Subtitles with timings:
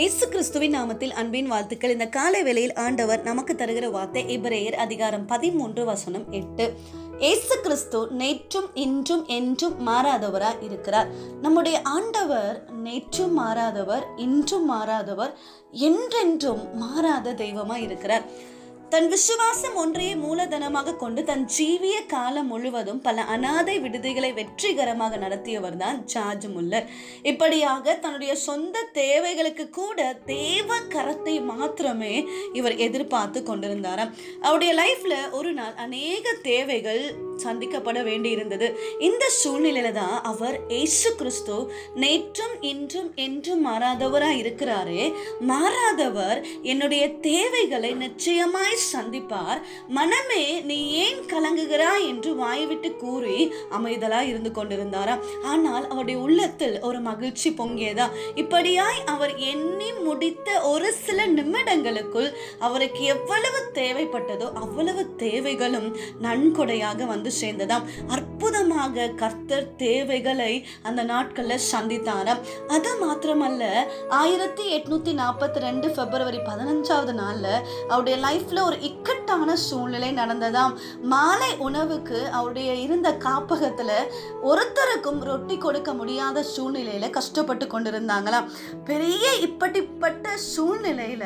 [0.00, 1.92] இயேசு கிறிஸ்துவின் நாமத்தில் அன்பின் வாழ்த்துக்கள்.
[1.94, 6.64] இந்த காலை வேளையில் ஆண்டவர் நமக்கு தருகிற வார்த்தை இப்ரேயர் அதிகாரம் பதிமூன்று வசனம் எட்டு.
[7.22, 11.08] இயேசு கிறிஸ்து நேற்றும் இன்றும் என்றும் மாறாதவராக இருக்கிறார்.
[11.44, 15.32] நம்முடைய ஆண்டவர் நேற்றும் மாறாதவர் இன்றும் மாறாதவர்
[15.88, 18.26] என்றென்றும் மாறாத தெய்வமாக இருக்கிறார்.
[18.90, 26.04] தன் விசுவாசம் ஒன்றையே மூலதனமாக கொண்டு தன் ஜீவிய காலம் முழுவதும் பல அனாதை விடுதிகளை வெற்றிகரமாக நடத்தியவர் தான்
[26.04, 26.86] ஜார்ஜ் முல்லர்.
[27.22, 34.14] இப்படியாக தன்னுடைய சொந்த தேவைகளுக்கு கூட தேவ கரத்தை மாத்திரமே இவர் எதிர்பார்த்து கொண்டிருந்தாராம்.
[34.40, 38.68] அவருடைய லைஃப்ல ஒரு நாள் அநேக தேவைகள் சந்திக்கப்பட வேண்டியிருந்தது.
[39.08, 41.56] இந்த சூழ்நிலையில தான் அவர் ஏசு கிறிஸ்து
[42.02, 45.02] நேற்றும் இன்றும் என்றும் மாறாதவராக இருக்கிறாரே.
[45.50, 49.60] மாறாதவர் என்னுடைய தேவைகளை நிச்சயமாய் சந்திப்பார்.
[49.88, 53.38] மனமே நீ ஏன் கலங்குகிறாய் என்று வாய்விட்டு கூறி
[53.78, 55.24] அமைதலா இருந்து கொண்டிருந்தாராம்.
[55.52, 58.08] ஆனால் அவருடைய உள்ளத்தில் ஒரு மகிழ்ச்சி பொங்கியதா?
[58.42, 65.88] இப்படியாய் அவர் எண்ணி முடித்த ஒரு சில நிமிடங்களுக்குள் அவருக்கு எவ்வளவு தேவைப்பட்டதோ அவ்வளவு தேவைகளும்
[66.22, 67.86] நன்கொடையாக வந்து சேர்ந்ததாம்.
[68.36, 70.50] அற்புதமாக கர்த்தர் தேவைகளை
[70.88, 72.40] அந்த நாட்களில் சந்தித்தாராம்.
[72.74, 73.62] அது மாத்திரமல்ல
[74.18, 77.54] ஆயிரத்தி எட்நூத்தி நாற்பத்தி ரெண்டு பிப்ரவரி பதினஞ்சாவது நாளில்
[77.88, 80.74] அவருடைய லைஃப்ல ஒரு இக்கட்டான சூழ்நிலை நடந்ததாம்.
[81.12, 83.94] மாலை உணவுக்கு அவருடைய இருந்த காப்பகத்தில்
[84.50, 88.50] ஒருத்தருக்கும் ரொட்டி கொடுக்க முடியாத சூழ்நிலையில கஷ்டப்பட்டு கொண்டிருந்தாங்களாம்.
[88.84, 91.24] பெரிய இப்படிப்பட்ட சூழ்நிலையில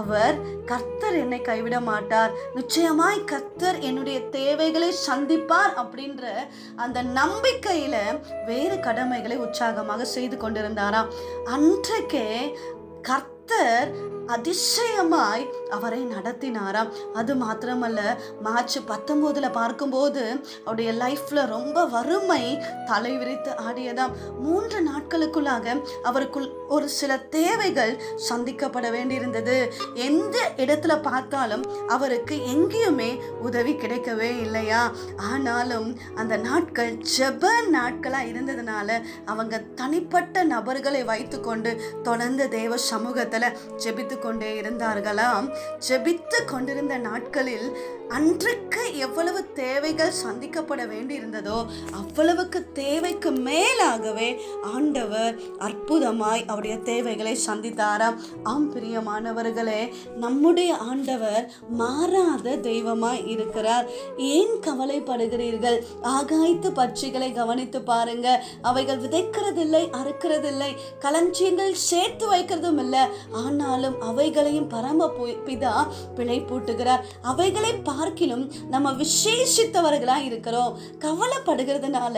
[0.00, 0.38] அவர்
[0.72, 2.34] கர்த்தர் என்னை கைவிட மாட்டார்.
[2.54, 6.36] நிச்சயமாய் கர்த்தர் என்னுடைய தேவைகளை சந்திப்பார் அப்படின்ற
[6.76, 11.10] அந்த நம்பிக்கையில் வேறு கடமைகளை உற்சாகமாக செய்து கொண்டிருந்தாராம்.
[11.44, 12.54] அன்றைக்கே
[13.02, 16.90] கர்த்தர் அதிசயமாய் அவரை நடத்தினாராம்.
[17.14, 18.00] அது மாத்திரமல்ல
[18.42, 24.12] மார்ச் பத்தொம்போதுல பார்க்கும்போது அவருடைய லைஃப்ல ரொம்ப வறுமை தலை விரித்து ஆடியதாம்.
[24.38, 29.72] மூன்று நாட்களுக்குள்ளாக அவருக்குள் ஒரு சில தேவைகள் சந்திக்கப்பட வேண்டியிருந்தது.
[29.94, 34.92] எந்த இடத்துல பார்த்தாலும் அவருக்கு எங்கேயுமே உதவி கிடைக்கவே இல்லையா?
[35.16, 44.60] ஆனாலும் அந்த நாட்கள் ஜெப நாட்களா இருந்ததுனால அவங்க தனிப்பட்ட நபர்களை வைத்துக்கொண்டு தொடர்ந்து தேவ சமூகத்துல ஜெபித்து கொண்டே
[44.60, 45.52] இருந்தார்களாம்.
[45.88, 47.76] ஜெபித்து கொண்டிருந்த நாட்களில்
[48.08, 51.58] அன்றைக்கு எவ்வளவு தேவைகள் சந்திக்கப்பட வேண்டி இருந்ததோ
[51.92, 54.28] அவ்வளவுக்கு தேவைக்கு மேலாகவே
[54.62, 58.16] ஆண்டவர் அற்புதமாய் அவருடைய தேவைகளை சந்தித்தாராம்.
[58.42, 63.86] ஆம் பிரியமானவர்களே நம்முடைய ஆண்டவர் மாறாத தெய்வமாய் இருக்கிறார்.
[64.16, 65.78] ஏன் கவலைப்படுகிறீர்கள்?
[66.02, 68.44] ஆகாய்த்து பட்சிகளை கவனித்து பாருங்க.
[68.62, 73.04] அவைகள் விதைக்கிறதில்லை அறுக்கிறதில்லை களஞ்சியங்கள் சேர்த்து வைக்கிறதும் இல்லை.
[73.32, 75.10] ஆனாலும் அவைகளையும் பரம
[75.46, 75.74] பிதா
[76.14, 78.44] பிழை பூட்டுகிறார் அவைகளை பார்க்கிலும்
[78.74, 80.74] நம்ம விசேஷித்தவர்களாக இருக்கிறோம்.
[81.04, 82.16] கவலைப்படுகிறதுனால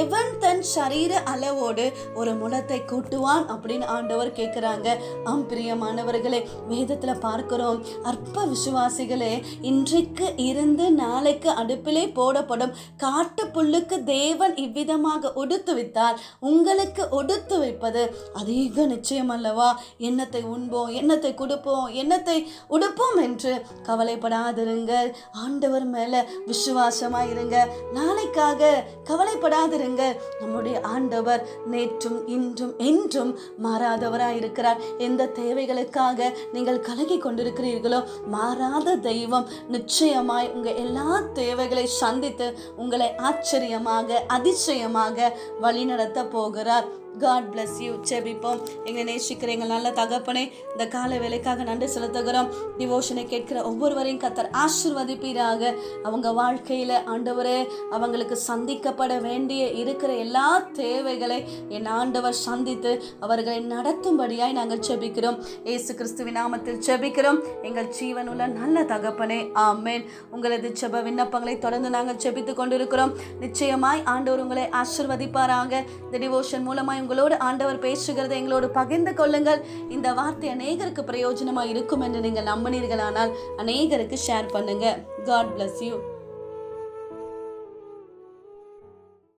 [0.00, 1.86] எவன் தன் சரீர அளவோடு
[2.20, 4.88] ஒரு முளத்தை கூட்டுவான் அப்படின்னு ஆண்டவர் கேட்குறாங்க.
[5.30, 7.78] ஆம் பிரியமானவர்களே வேதத்தில் பார்க்கிறோம்.
[8.10, 9.32] அற்ப விசுவாசிகளே
[9.70, 16.20] இன்றைக்கு இருந்து நாளைக்கு அடுப்பிலே போடப்படும் காட்டு புல்லுக்கு தேவன் இவ்விதமாக ஒடுத்து வைத்தால்
[16.50, 18.02] உங்களுக்கு ஒடுத்து வைப்பது
[18.40, 19.68] அதிக நிச்சயம் அல்லவா?
[20.08, 22.38] எண்ணத்தை உண்போம் எண்ணத்தை கொடுப்போம் எண்ணத்தை
[22.76, 23.52] உடுப்போம் என்று
[23.88, 25.10] கவலைப்படாதிருங்கள்.
[25.32, 27.68] ஆண்டவர் மேல விசுவாசமா இருங்க.
[27.94, 28.70] நாளைக்காக
[29.04, 30.02] கவலைப்படாதிருங்க.
[30.40, 34.80] நம்முடைய ஆண்டவர் நேற்றும் இன்றும் என்றும் மாறாதவராக இருக்கிறார்.
[34.98, 45.36] எந்த தேவைகளுக்காக நீங்கள் கலகி கொண்டிருக்கிறீர்களோ மாறாத தெய்வம் நிச்சயமாய் உங்க எல்லா தேவைகளை சந்தித்து உங்களை ஆச்சரியமாக அதிசயமாக
[45.60, 47.04] வழிநடத்த போகிறார்.
[47.18, 52.48] காட் பிளஸ் யூ செபிப்போம் எங்களை நேசிக்கிற எங்கள் நல்ல தகப்பனே இந்த கால வேலைக்காக நன்றி செலுத்துகிறோம்.
[52.78, 55.74] டிவோஷனை கேட்கிற ஒவ்வொருவரையும் கத்தர் ஆசிர்வதிப்பீராக.
[56.02, 64.84] அவங்க வாழ்க்கையில் ஆண்டவரே அவங்களுக்கு சந்திக்கப்பட வேண்டிய இருக்கிற எல்லா தேவைகளை என் ஆண்டவர் சந்தித்து அவர்களை நடத்தும்படியாய் நாங்கள்
[64.88, 65.38] செபிக்கிறோம்.
[65.64, 67.40] ஏசு கிறிஸ்துவின் நாமத்தில் செபிக்கிறோம்.
[67.62, 70.04] எங்கள் ஜீவனுள்ள நல்ல தகப்பனே ஆமேன்.
[70.30, 73.14] உங்களது செப விண்ணப்பங்களை தொடர்ந்து நாங்கள் செபித்து கொண்டிருக்கிறோம்.
[73.40, 75.84] நிச்சயமாய் ஆண்டவர் உங்களை ஆசிர்வதிப்பாராக.
[76.04, 79.60] இந்த டிவோஷன் மூலமாய் உங்களோடு ஆண்டவர் பேசுகிறதை எங்களோடு பகிர்ந்து கொள்ளுங்கள்.
[79.96, 85.96] இந்த வார்த்தை அநேகருக்கு பிரயோஜனமாக இருக்கும் என்று நீங்கள் நம்பினீர்களானால் அநேகருக்கு ஷேர் பண்ணுங்கள் காட் பிளஸ் யூ